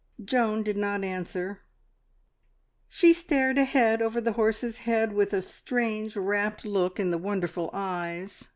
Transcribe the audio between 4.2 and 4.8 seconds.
horse's